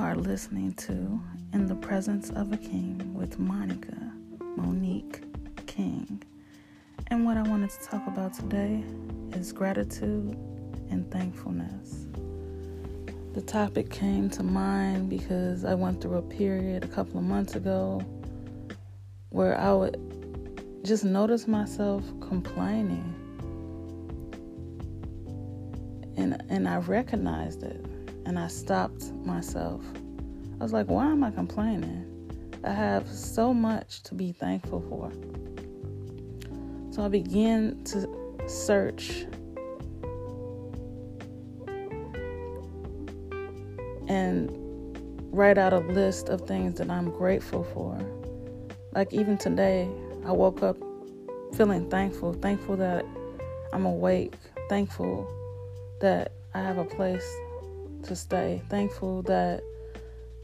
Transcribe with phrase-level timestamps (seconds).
[0.00, 1.20] are listening to
[1.52, 4.12] In the Presence of a King with Monica
[4.56, 5.22] Monique
[5.66, 6.20] King.
[7.06, 8.82] And what I wanted to talk about today
[9.32, 10.36] is gratitude
[10.90, 12.06] and thankfulness.
[13.32, 17.54] The topic came to mind because I went through a period a couple of months
[17.54, 18.02] ago
[19.28, 23.14] where I would just notice myself complaining.
[26.16, 27.86] And, and I recognized it
[28.30, 29.82] and I stopped myself.
[30.60, 32.06] I was like, why am I complaining?
[32.62, 35.10] I have so much to be thankful for.
[36.92, 38.08] So I began to
[38.46, 39.26] search
[44.06, 44.48] and
[45.32, 47.98] write out a list of things that I'm grateful for.
[48.92, 49.90] Like even today,
[50.24, 50.76] I woke up
[51.56, 53.04] feeling thankful, thankful that
[53.72, 54.36] I'm awake,
[54.68, 55.28] thankful
[56.00, 57.28] that I have a place
[58.04, 59.62] to stay, thankful that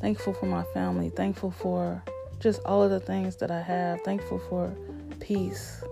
[0.00, 2.02] thankful for my family, thankful for
[2.40, 4.74] just all of the things that I have, thankful for
[5.20, 5.82] peace.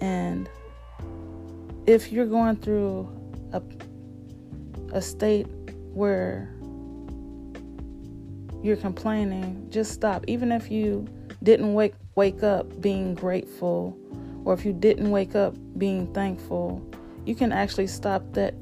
[0.00, 0.48] And
[1.86, 3.08] if you're going through
[3.52, 3.62] a
[4.92, 5.46] a state
[5.92, 6.52] where
[8.62, 10.24] you're complaining, just stop.
[10.26, 11.06] Even if you
[11.42, 13.96] didn't wake wake up being grateful
[14.44, 16.82] or if you didn't wake up being thankful,
[17.24, 18.54] you can actually stop that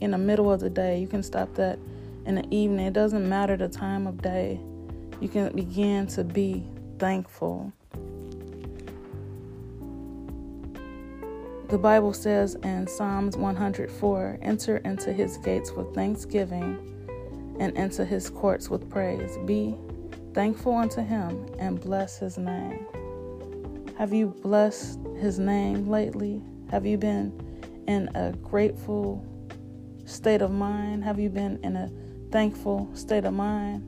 [0.00, 0.98] in the middle of the day.
[0.98, 1.78] You can stop that
[2.26, 2.86] in the evening.
[2.86, 4.60] It doesn't matter the time of day.
[5.20, 6.64] You can begin to be
[6.98, 7.72] thankful.
[11.68, 16.86] The Bible says in Psalms 104 enter into his gates with thanksgiving
[17.60, 19.38] and into his courts with praise.
[19.46, 19.76] Be
[20.34, 22.86] thankful unto him and bless his name.
[23.98, 26.42] Have you blessed his name lately?
[26.70, 27.32] Have you been
[27.86, 29.24] in a grateful
[30.10, 31.04] state of mind?
[31.04, 31.90] Have you been in a
[32.30, 33.82] thankful state of mind?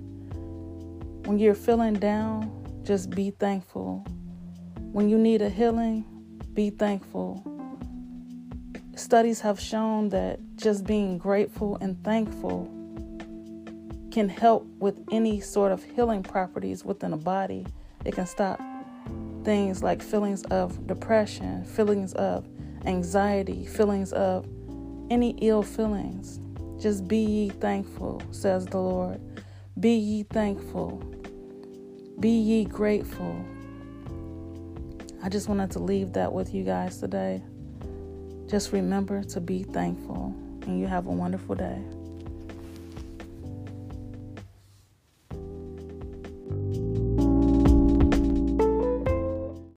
[1.27, 2.51] When you're feeling down,
[2.85, 4.07] just be thankful.
[4.93, 6.05] When you need a healing,
[6.53, 7.43] be thankful.
[8.95, 12.71] Studies have shown that just being grateful and thankful
[14.11, 17.67] can help with any sort of healing properties within a body.
[18.05, 18.61] It can stop
[19.45, 22.47] things like feelings of depression, feelings of
[22.85, 24.47] anxiety, feelings of
[25.13, 26.41] any ill feelings.
[26.83, 29.21] Just be ye thankful, says the Lord.
[29.79, 31.03] Be ye thankful.
[32.19, 33.45] Be ye grateful.
[35.23, 37.43] I just wanted to leave that with you guys today.
[38.49, 41.79] Just remember to be thankful, and you have a wonderful day.